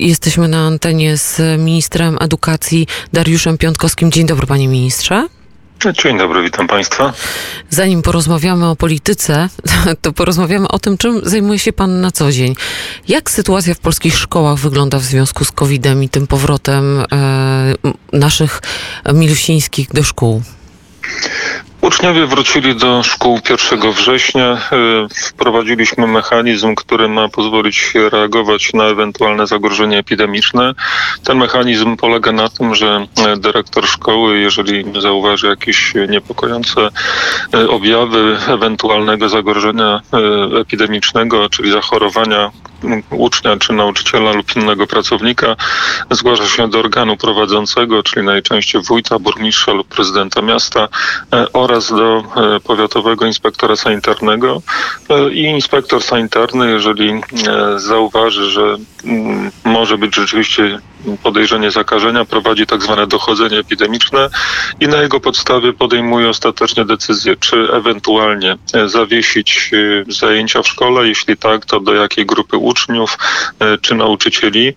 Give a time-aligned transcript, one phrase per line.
[0.00, 4.12] Jesteśmy na antenie z ministrem edukacji Dariuszem Piątkowskim.
[4.12, 5.28] Dzień dobry, panie ministrze.
[6.02, 7.12] Dzień dobry, witam Państwa.
[7.70, 9.48] Zanim porozmawiamy o polityce,
[10.02, 12.54] to porozmawiamy o tym, czym zajmuje się Pan na co dzień.
[13.08, 17.74] Jak sytuacja w polskich szkołach wygląda w związku z COVID-em i tym powrotem e,
[18.12, 18.60] naszych
[19.14, 20.42] milusińskich do szkół?
[21.80, 24.44] Uczniowie wrócili do szkół 1 września.
[24.44, 24.58] E,
[25.14, 30.74] wprowadziliśmy mechanizm, który ma pozwolić reagować na ewentualne zagrożenie epidemiczne.
[31.24, 36.88] Ten mechanizm polega na tym, że e, dyrektor szkoły, jeżeli zauważy jakieś niepokojące
[37.54, 40.00] e, objawy ewentualnego zagrożenia
[40.60, 42.50] epidemicznego, czyli zachorowania
[43.10, 45.56] ucznia czy nauczyciela lub innego pracownika,
[46.10, 50.88] zgłasza się do organu prowadzącego, czyli najczęściej wójta, burmistrza lub prezydenta miasta
[51.68, 54.62] do e, powiatowego inspektora sanitarnego.
[55.08, 57.20] E, i inspektor sanitarny, jeżeli e,
[57.78, 58.76] zauważy, że
[59.64, 60.78] może być rzeczywiście
[61.22, 64.28] podejrzenie zakażenia, prowadzi tak zwane dochodzenie epidemiczne
[64.80, 69.70] i na jego podstawie podejmuje ostatecznie decyzję, czy ewentualnie zawiesić
[70.08, 73.18] zajęcia w szkole, jeśli tak, to do jakiej grupy uczniów
[73.82, 74.72] czy nauczycieli.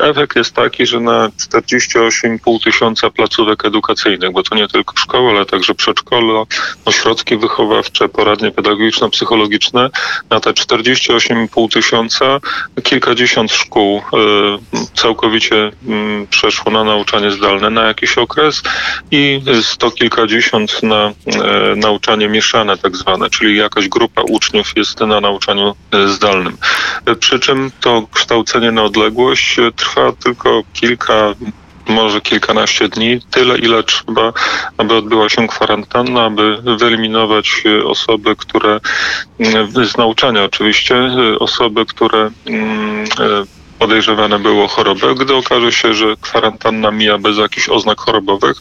[0.00, 5.46] Efekt jest taki, że na 48,5 tysiąca placówek edukacyjnych, bo to nie tylko szkoły, ale
[5.46, 6.44] także przedszkola,
[6.84, 9.90] ośrodki wychowawcze, poradnie pedagogiczno-psychologiczne.
[10.30, 12.40] Na te 48,5 tysiąca
[12.82, 14.02] kilkadziesiąt szkół e,
[14.94, 18.62] całkowicie mm, przeszło na nauczanie zdalne na jakiś okres
[19.10, 21.12] i sto kilkadziesiąt na e,
[21.76, 26.56] nauczanie mieszane tak zwane, czyli jakaś grupa uczniów jest na nauczaniu e, zdalnym.
[27.20, 31.34] Przy czym to kształcenie na odległość trwa tylko kilka
[31.90, 34.32] może kilkanaście dni, tyle ile trzeba,
[34.76, 38.80] aby odbyła się kwarantanna, aby wyeliminować e, osoby, które
[39.40, 45.14] mm, z nauczania oczywiście, e, osoby, które mm, e, podejrzewane było chorobę.
[45.14, 48.56] Gdy okaże się, że kwarantanna mija bez jakichś oznak chorobowych,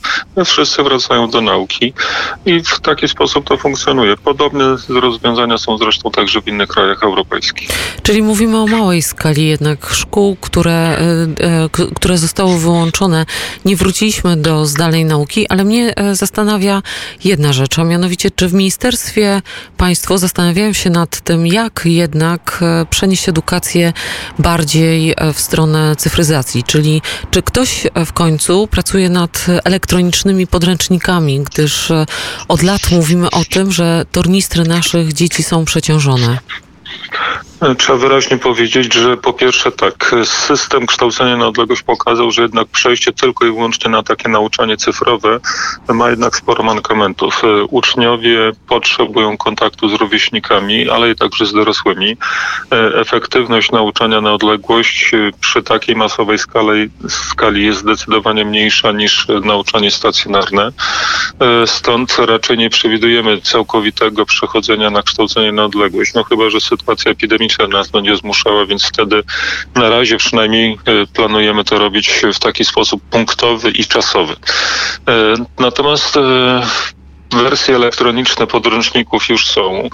[0.45, 1.93] wszyscy wracają do nauki
[2.45, 4.17] i w taki sposób to funkcjonuje.
[4.17, 7.69] Podobne rozwiązania są zresztą także w innych krajach europejskich.
[8.03, 10.97] Czyli mówimy o małej skali jednak szkół, które, e,
[11.63, 13.25] e, które zostały wyłączone.
[13.65, 16.81] Nie wróciliśmy do zdalnej nauki, ale mnie e, zastanawia
[17.23, 19.41] jedna rzecz, a mianowicie czy w ministerstwie
[19.77, 23.93] państwo zastanawiają się nad tym, jak jednak przenieść edukację
[24.39, 31.43] bardziej E, w stronę cyfryzacji, czyli czy ktoś e, w końcu pracuje nad elektronicznymi podręcznikami,
[31.43, 32.05] gdyż e,
[32.47, 36.39] od lat mówimy o tym, że tornistry naszych dzieci są przeciążone.
[37.77, 43.13] Trzeba wyraźnie powiedzieć, że po pierwsze tak, system kształcenia na odległość pokazał, że jednak przejście
[43.13, 45.39] tylko i wyłącznie na takie nauczanie cyfrowe
[45.87, 47.41] ma jednak sporo mankamentów.
[47.69, 52.17] Uczniowie potrzebują kontaktu z rówieśnikami, ale i także z dorosłymi.
[52.95, 55.11] Efektywność nauczania na odległość
[55.41, 60.71] przy takiej masowej skali, skali jest zdecydowanie mniejsza niż nauczanie stacjonarne.
[61.65, 67.48] Stąd raczej nie przewidujemy całkowitego przechodzenia na kształcenie na odległość, no chyba, że sytuacja epidemiczna
[67.69, 69.23] nas będzie zmuszała, więc wtedy
[69.75, 74.33] na razie przynajmniej e, planujemy to robić w taki sposób punktowy i czasowy.
[74.33, 76.61] E, natomiast e,
[77.33, 79.83] Wersje elektroniczne podręczników już są.
[79.83, 79.89] E,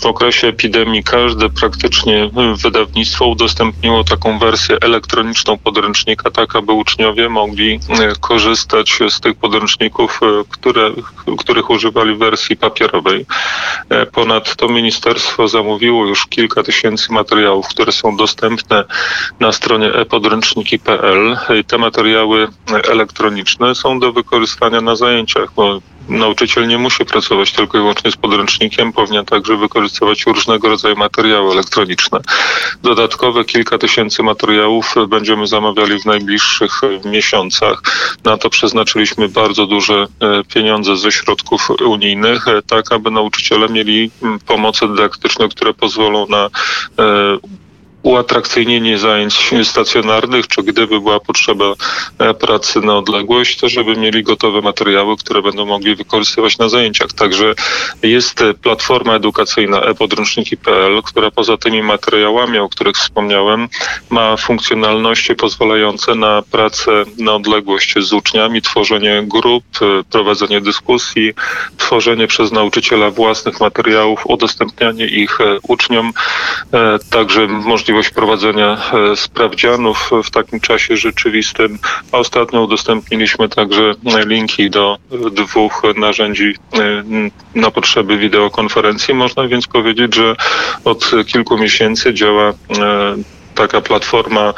[0.00, 2.30] w okresie epidemii każde praktycznie
[2.62, 10.20] wydawnictwo udostępniło taką wersję elektroniczną podręcznika, tak aby uczniowie mogli e, korzystać z tych podręczników,
[10.22, 10.90] e, które,
[11.38, 13.26] których używali w wersji papierowej.
[14.12, 18.84] Ponadto ministerstwo zamówiło już kilka tysięcy materiałów, które są dostępne
[19.40, 21.36] na stronie e-podręczniki.pl.
[21.66, 22.48] Te materiały
[22.90, 25.50] elektroniczne są do wykorzystania na zajęciach,
[26.08, 31.52] nauczyciel nie musi pracować tylko i wyłącznie z podręcznikiem, powinien także wykorzystywać różnego rodzaju materiały
[31.52, 32.20] elektroniczne.
[32.82, 37.82] Dodatkowe kilka tysięcy materiałów będziemy zamawiali w najbliższych miesiącach.
[38.24, 44.10] Na to przeznaczyliśmy bardzo duże e, pieniądze ze środków unijnych, e, tak aby nauczyciele mieli
[44.46, 47.38] pomoce dydaktyczne, które pozwolą na e,
[48.08, 51.64] uatrakcyjnienie zajęć stacjonarnych, czy gdyby była potrzeba
[52.18, 57.12] e, pracy na odległość, to żeby mieli gotowe materiały, które będą mogli wykorzystywać na zajęciach.
[57.12, 57.54] Także
[58.02, 63.68] jest platforma edukacyjna e-podręczniki.pl, która poza tymi materiałami, o których wspomniałem,
[64.10, 71.32] ma funkcjonalności pozwalające na pracę na odległość z uczniami, tworzenie grup, e, prowadzenie dyskusji,
[71.76, 76.12] tworzenie przez nauczyciela własnych materiałów, udostępnianie ich e, uczniom,
[77.10, 78.78] także możliwość możliwość prowadzenia
[79.12, 81.78] e, sprawdzianów w takim czasie rzeczywistym.
[82.12, 83.94] A ostatnio udostępniliśmy także
[84.26, 84.98] linki do
[85.32, 86.80] dwóch narzędzi e,
[87.54, 89.14] na potrzeby wideokonferencji.
[89.14, 90.36] Można więc powiedzieć, że
[90.84, 92.54] od kilku miesięcy działa e,
[93.58, 94.54] taka platforma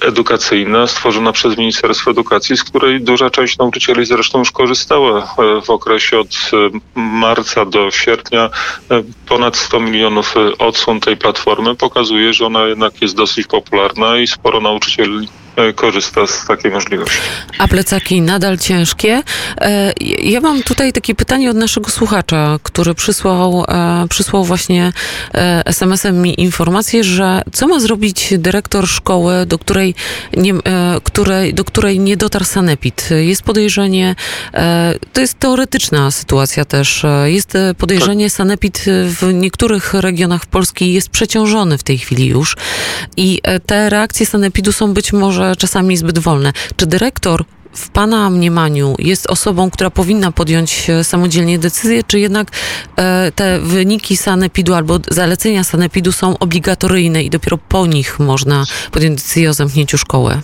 [0.00, 5.34] edukacyjna stworzona przez Ministerstwo Edukacji, z której duża część nauczycieli zresztą już korzystała
[5.64, 6.28] w okresie od
[6.94, 8.50] marca do sierpnia.
[9.28, 14.60] Ponad 100 milionów odsłon tej platformy pokazuje, że ona jednak jest dosyć popularna i sporo
[14.60, 17.18] nauczycieli E, korzysta z takiej możliwości.
[17.58, 19.22] A plecaki nadal ciężkie?
[19.60, 19.92] E,
[20.22, 24.92] ja mam tutaj takie pytanie od naszego słuchacza, który przysłał, e, przysłał właśnie
[25.64, 29.94] SMS-em mi informację, że co ma zrobić dyrektor szkoły, do której
[30.36, 30.54] nie,
[31.02, 33.08] której, do której nie dotarł sanepid?
[33.10, 34.14] Jest podejrzenie,
[35.12, 38.36] to jest teoretyczna sytuacja też, jest podejrzenie, tak.
[38.36, 42.56] sanepid w niektórych regionach Polski jest przeciążony w tej chwili już
[43.16, 46.52] i te reakcje sanepidu są być może czasami zbyt wolne.
[46.76, 47.44] Czy dyrektor
[47.76, 52.48] w Pana mniemaniu jest osobą, która powinna podjąć e, samodzielnie decyzję, czy jednak
[52.96, 59.16] e, te wyniki sanepidu albo zalecenia sanepidu są obligatoryjne i dopiero po nich można podjąć
[59.22, 60.40] decyzję o zamknięciu szkoły?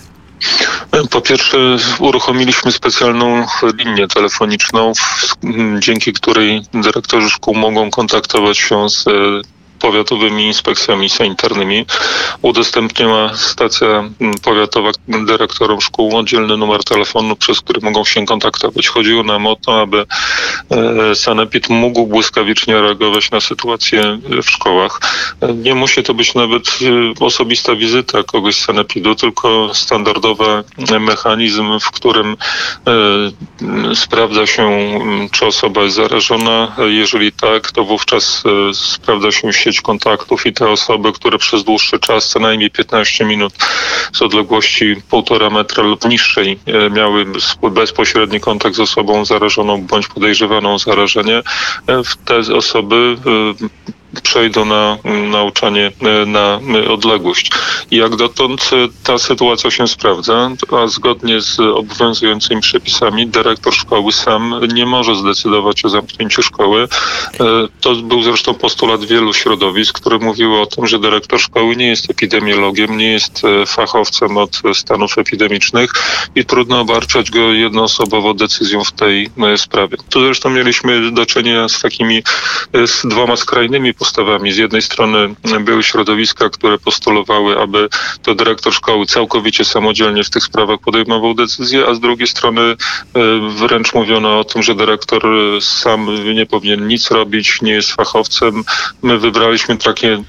[1.10, 3.46] Po pierwsze, uruchomiliśmy specjalną
[3.78, 4.92] linię telefoniczną,
[5.78, 9.04] dzięki której dyrektorzy szkół mogą kontaktować się z
[9.82, 11.86] powiatowymi inspekcjami sanitarnymi.
[12.42, 18.88] Udostępniła stacja mm, powiatowa dyrektorom szkół oddzielny numer telefonu, przez który mogą się kontaktować.
[18.88, 20.06] Chodziło nam o to, aby
[20.70, 25.00] e, sanepid mógł błyskawicznie reagować na sytuację w szkołach.
[25.54, 26.78] Nie musi to być nawet
[27.20, 30.64] e, osobista wizyta kogoś z sanepidu, tylko standardowy
[31.00, 32.36] mechanizm, w którym
[32.86, 34.70] e, sprawdza się,
[35.32, 36.76] czy osoba jest zarażona.
[36.88, 38.42] Jeżeli tak, to wówczas
[38.72, 43.52] sprawdza się sieć kontaktów i te osoby, które przez dłuższy czas, co najmniej 15 minut
[44.12, 47.26] z odległości półtora metra lub niższej e, miały
[47.70, 51.42] bezpośredni kontakt z osobą zarażoną bądź podejrzewaną o zarażenie,
[51.88, 53.16] e, te osoby
[53.62, 54.98] e, przejdą na
[55.30, 57.50] nauczanie e, na e, odległość.
[57.90, 64.60] Jak dotąd e, ta sytuacja się sprawdza, a zgodnie z obowiązującymi przepisami dyrektor szkoły sam
[64.74, 66.88] nie może zdecydować o zamknięciu szkoły.
[67.80, 72.10] To był zresztą postulat wielu środowisk, które mówiły o tym, że dyrektor szkoły nie jest
[72.10, 75.92] epidemiologiem, nie jest fachowcem od stanów epidemicznych
[76.34, 79.96] i trudno obarczać go jednoosobowo decyzją w tej sprawie.
[80.10, 82.22] Tu zresztą mieliśmy do czynienia z takimi
[82.86, 84.52] z dwoma skrajnymi postawami.
[84.52, 87.88] Z jednej strony były środowiska, które postulowały, aby
[88.22, 92.76] to dyrektor szkoły całkowicie samodzielnie w tych sprawach podejmował decyzje, a z drugiej strony e,
[93.48, 95.22] wręcz mówiono o tym, że dyrektor
[95.60, 98.64] sam nie powinien nic robić, nie jest fachowcem.
[99.02, 100.22] My wybraliśmy takie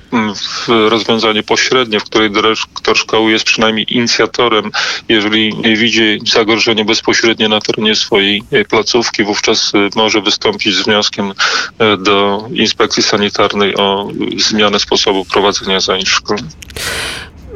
[0.68, 4.72] rozwiązanie pośrednie, w której dyrektor szkoły jest przynajmniej inicjatorem,
[5.10, 11.34] jeżeli widzi zagrożenie bezpośrednie na terenie swojej placówki, wówczas e, może wystąpić z wnioskiem
[11.80, 16.51] e, do inspekcji sanitarnej o zmianę sposobu prowadzenia zajęć szkolnych.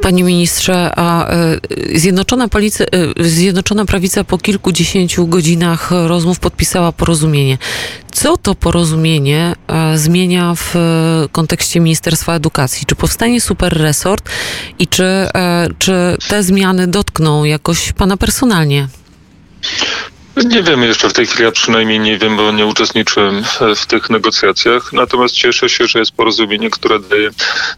[0.00, 1.58] Panie ministrze, a e,
[1.94, 7.58] Zjednoczona, Policja, e, Zjednoczona Prawica po kilkudziesięciu godzinach rozmów podpisała porozumienie.
[8.12, 10.74] Co to porozumienie e, zmienia w
[11.32, 12.86] kontekście Ministerstwa Edukacji?
[12.86, 14.30] Czy powstanie super resort
[14.78, 15.04] i czy,
[15.78, 18.88] czy te zmiany dotkną jakoś pana personalnie?
[20.44, 23.44] Nie wiemy jeszcze w tej chwili, a przynajmniej nie wiem, bo nie uczestniczyłem
[23.76, 24.92] w tych negocjacjach.
[24.92, 27.30] Natomiast cieszę się, że jest porozumienie, które daje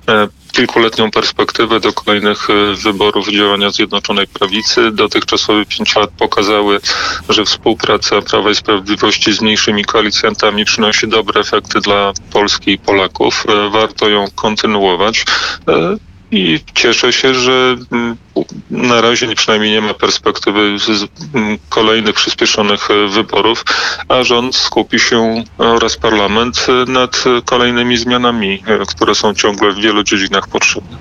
[0.08, 4.90] e, kilkuletnią perspektywę do kolejnych e, wyborów działania Zjednoczonej Prawicy.
[4.90, 6.80] Dotychczasowe pięć lat pokazały,
[7.28, 13.44] że współpraca Prawa i Sprawiedliwości z mniejszymi koalicjantami przynosi dobre efekty dla Polski i Polaków.
[13.48, 15.24] E, warto ją kontynuować
[16.30, 18.16] i cieszę się, że mm,
[18.70, 20.76] na razie przynajmniej nie ma perspektywy
[21.34, 23.64] mm, kolejnych przyspieszonych e, wyborów,
[24.08, 29.78] a rząd skupi się oraz parlament e, nad kolejnymi zmianami, e, które są ciągle w
[29.78, 30.96] wielu dziedzinach potrzebne.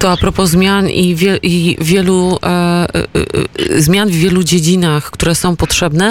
[0.00, 5.34] To a propos zmian i, wie, i wielu e, e, zmian w wielu dziedzinach, które
[5.34, 6.10] są potrzebne,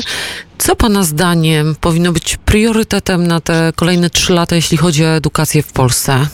[0.58, 5.64] co Pana zdaniem powinno być priorytetem na te kolejne trzy lata, jeśli chodzi o edukację
[5.64, 6.28] w Polsce?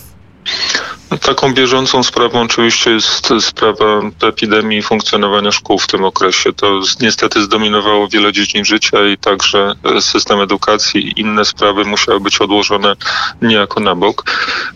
[1.22, 6.54] Taką bieżącą sprawą oczywiście jest sprawa epidemii funkcjonowania szkół w tym okresie.
[6.54, 12.42] To niestety zdominowało wiele dziedzin życia i także system edukacji i inne sprawy musiały być
[12.42, 12.96] odłożone
[13.42, 14.24] niejako na bok.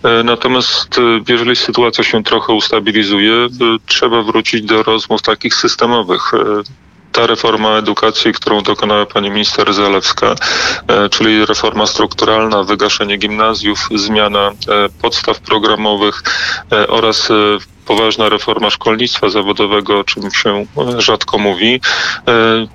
[0.03, 3.47] E, natomiast e, jeżeli sytuacja się trochę ustabilizuje, e,
[3.85, 6.31] trzeba wrócić do rozmów takich systemowych
[7.19, 10.35] ta reforma edukacji, którą dokonała pani minister Zalewska,
[10.87, 16.23] e, czyli reforma strukturalna, wygaszenie gimnazjów, zmiana e, podstaw programowych
[16.71, 17.29] e, oraz
[17.89, 20.65] poważna reforma szkolnictwa zawodowego, o czym się
[20.97, 21.81] rzadko mówi,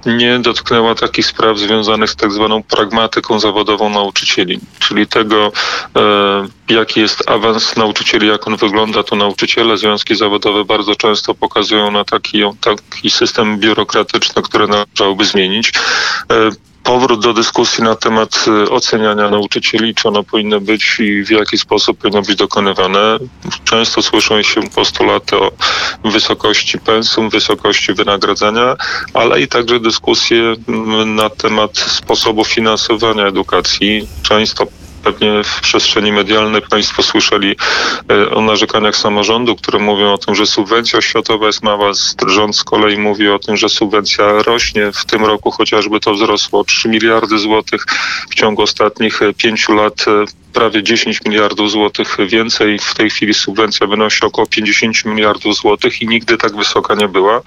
[0.06, 5.52] nie dotknęła takich spraw związanych z tak zwaną pragmatyką zawodową nauczycieli, czyli tego,
[6.68, 12.04] jaki jest awans nauczycieli, jak on wygląda, to nauczyciele, związki zawodowe bardzo często pokazują na
[12.04, 15.72] taki, taki system biurokratyczny, który należałoby zmienić
[16.84, 21.58] powrót do dyskusji na temat y, oceniania nauczycieli, czy ono powinno być i w jaki
[21.58, 23.18] sposób powinno być dokonywane.
[23.64, 25.50] Często słyszą się postulaty o
[26.04, 28.76] wysokości pensum, wysokości wynagradzania,
[29.14, 34.08] ale i także dyskusje mm, na temat sposobu finansowania edukacji.
[34.22, 34.66] Często
[35.04, 37.56] Pewnie w przestrzeni medialnej Państwo słyszeli
[38.10, 41.92] e, o narzekaniach samorządu, które mówią o tym, że subwencja oświatowa jest mała.
[42.26, 44.92] Rząd z kolei mówi o tym, że subwencja rośnie.
[44.92, 47.86] W tym roku chociażby to wzrosło o 3 miliardy złotych
[48.30, 52.78] w ciągu ostatnich e, pięciu lat e, prawie 10 miliardów złotych więcej.
[52.78, 57.40] W tej chwili subwencja wynosi około 50 miliardów złotych i nigdy tak wysoka nie była.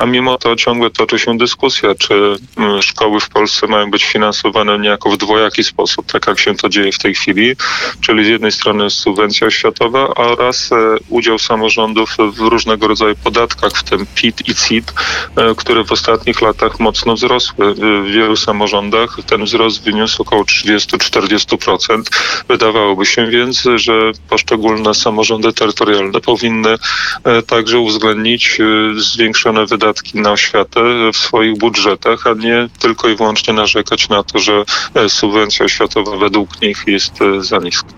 [0.00, 4.78] A mimo to ciągle toczy się dyskusja, czy mm, szkoły w Polsce mają być finansowane
[4.78, 7.56] niejako w dwojaki sposób, tak jak się to dzieje w tej chwili,
[8.00, 10.76] czyli z jednej strony subwencja oświatowa oraz e,
[11.08, 14.92] udział samorządów w różnego rodzaju podatkach, w tym PIT i CIT,
[15.36, 17.74] e, które w ostatnich latach mocno wzrosły.
[17.74, 22.02] W wielu samorządach ten wzrost wyniósł około 30-40%.
[22.48, 26.76] Wydawałoby się więc, że poszczególne samorządy terytorialne powinny
[27.24, 28.64] e, także uwzględnić e,
[29.00, 30.80] zwiększone wydatki na oświatę
[31.12, 36.16] w swoich budżetach, a nie tylko i wyłącznie narzekać na to, że e, subwencja oświatowa
[36.16, 37.88] według nich jest za niska.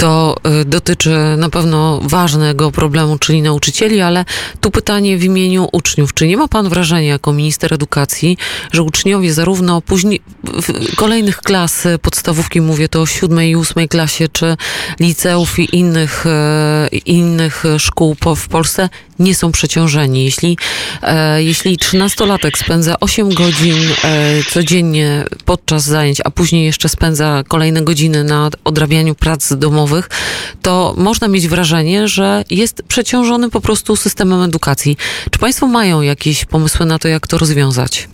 [0.00, 4.24] To y, dotyczy na pewno ważnego problemu, czyli nauczycieli, ale
[4.60, 6.14] tu pytanie w imieniu uczniów.
[6.14, 8.36] Czy nie ma pan wrażenia, jako minister edukacji,
[8.72, 10.20] że uczniowie zarówno później,
[10.96, 14.56] kolejnych klas podstawówki, mówię to o siódmej i ósmej klasie, czy
[15.00, 18.88] liceów i innych, e, innych szkół w Polsce,
[19.18, 20.24] nie są przeciążeni.
[20.24, 20.58] Jeśli,
[21.02, 27.82] e, jeśli 13-latek spędza 8 godzin e, codziennie podczas zajęć, a później jeszcze spędza kolejne
[27.82, 29.89] godziny na odrabianiu prac domowych,
[30.62, 34.96] to można mieć wrażenie, że jest przeciążony po prostu systemem edukacji.
[35.30, 38.08] Czy Państwo mają jakieś pomysły na to, jak to rozwiązać?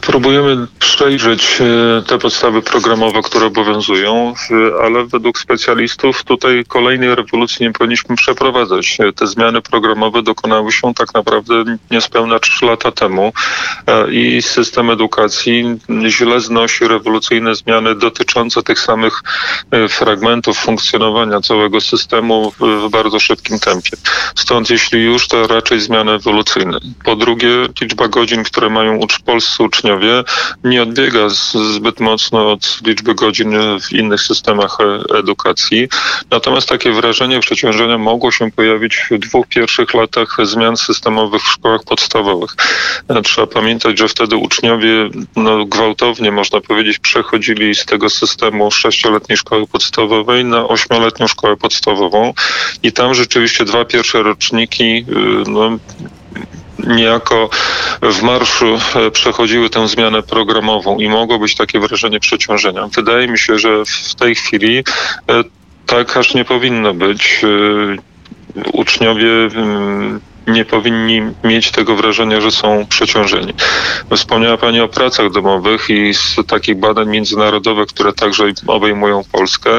[0.00, 4.34] Próbujemy przejrzeć e, te podstawy programowe, które obowiązują,
[4.82, 8.98] ale według specjalistów tutaj kolejnej rewolucji nie powinniśmy przeprowadzać.
[9.16, 13.32] Te zmiany programowe dokonały się tak naprawdę niespełna 3 lata temu
[13.86, 15.64] e, i system edukacji
[16.08, 19.22] źle znosi rewolucyjne zmiany dotyczące tych samych
[19.70, 23.96] e, fragmentów funkcjonowania całego systemu w bardzo szybkim tempie.
[24.34, 26.78] Stąd jeśli już, to raczej zmiany ewolucyjne.
[27.04, 27.48] Po drugie,
[27.80, 30.24] liczba godzin, które mają uczyć polscy uczniowie
[30.64, 31.28] nie odbiega
[31.74, 35.88] zbyt mocno od liczby godzin w innych systemach e, edukacji.
[36.30, 41.84] Natomiast takie wrażenie przeciążenia mogło się pojawić w dwóch pierwszych latach zmian systemowych w szkołach
[41.84, 42.50] podstawowych.
[43.08, 49.38] E, trzeba pamiętać, że wtedy uczniowie no, gwałtownie, można powiedzieć, przechodzili z tego systemu sześcioletniej
[49.38, 52.34] szkoły podstawowej na ośmioletnią szkołę podstawową
[52.82, 55.78] i tam rzeczywiście dwa pierwsze roczniki y, no,
[56.86, 57.50] niejako
[58.02, 62.88] w marszu e, przechodziły tę zmianę programową i mogło być takie wrażenie przeciążenia.
[62.94, 64.84] Wydaje mi się, że w tej chwili e,
[65.86, 67.40] tak aż nie powinno być.
[67.44, 68.12] E,
[68.72, 73.54] uczniowie mm, nie powinni mieć tego wrażenia, że są przeciążeni.
[74.16, 79.70] Wspomniała Pani o pracach domowych i z takich badań międzynarodowych, które także obejmują Polskę,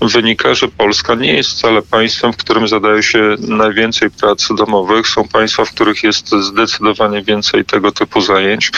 [0.00, 5.08] wynika, że Polska nie jest wcale państwem, w którym zadaje się najwięcej prac domowych.
[5.08, 8.70] Są państwa, w których jest zdecydowanie więcej tego typu zajęć.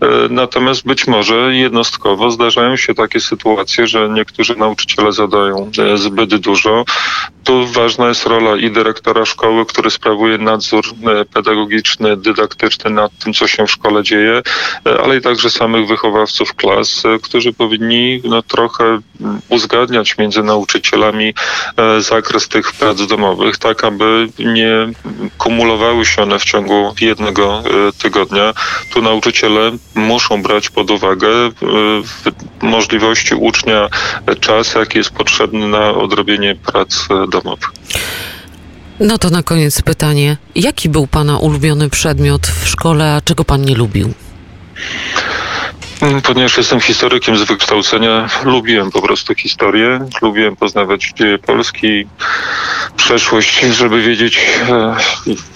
[0.00, 6.34] E, natomiast być może jednostkowo zdarzają się takie sytuacje, że niektórzy nauczyciele zadają e, zbyt
[6.36, 6.84] dużo.
[7.44, 13.32] Tu ważna jest rola i dyrektora szkoły, który sprawuje nadzór nadzór pedagogiczny, dydaktyczny nad tym,
[13.32, 14.42] co się w szkole dzieje,
[15.04, 18.98] ale i także samych wychowawców klas, którzy powinni no, trochę
[19.48, 21.34] uzgadniać między nauczycielami
[21.76, 24.88] e, zakres tych prac domowych, tak aby nie
[25.38, 28.52] kumulowały się one w ciągu jednego e, tygodnia.
[28.92, 31.50] Tu nauczyciele muszą brać pod uwagę e,
[32.62, 33.88] możliwości ucznia
[34.40, 37.70] czas, jaki jest potrzebny na odrobienie prac domowych.
[39.02, 40.36] No to na koniec pytanie.
[40.54, 44.12] Jaki był Pana ulubiony przedmiot w szkole, a czego Pan nie lubił?
[46.02, 52.06] Mm, ponieważ jestem historykiem z wykształcenia, lubiłem po prostu historię, lubiłem poznawać dzieje Polski,
[52.96, 54.96] przeszłość, żeby wiedzieć, e,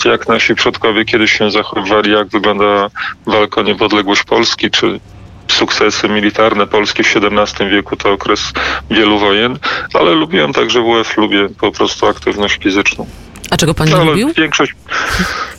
[0.08, 2.90] jak nasi przodkowie kiedyś się zachowywali, jak wygląda
[3.26, 5.00] walka o niepodległość Polski, czy
[5.48, 8.52] sukcesy militarne Polski w XVII wieku to okres
[8.90, 9.58] wielu wojen,
[9.94, 13.06] ale lubiłem także WF, lubię po prostu aktywność fizyczną.
[13.50, 14.32] A czego pan nie No, lubił?
[14.36, 14.74] większość,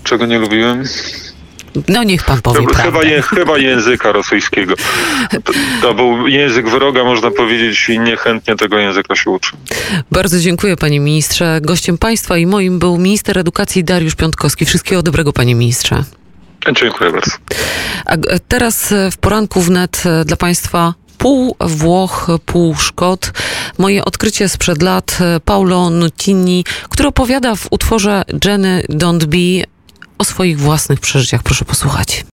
[0.04, 0.84] czego nie lubiłem?
[1.88, 2.92] No niech pan powie Chyba, prawdę.
[2.92, 4.74] chyba, je, chyba języka rosyjskiego.
[5.44, 9.52] To, to był język wroga, można powiedzieć, i niechętnie tego języka się uczy.
[10.12, 11.60] Bardzo dziękuję panie ministrze.
[11.62, 14.66] Gościem państwa i moim był minister edukacji Dariusz Piątkowski.
[14.66, 16.04] Wszystkiego dobrego panie ministrze.
[16.82, 17.32] Dziękuję bardzo.
[18.06, 18.16] A
[18.48, 23.32] teraz e, w poranku wnet e, dla Państwa pół Włoch, pół Szkot.
[23.78, 29.68] Moje odkrycie sprzed lat Paulo Nutini, który opowiada w utworze Jenny Don't Be
[30.18, 31.44] o swoich własnych przeżyciach.
[31.44, 32.26] Proszę posłuchać.